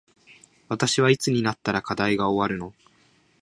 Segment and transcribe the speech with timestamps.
[0.67, 2.73] 私はいつになったら課題が終わるの